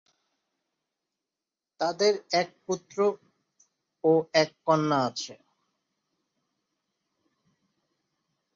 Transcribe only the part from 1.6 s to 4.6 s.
তাদের এক পুত্র ও এক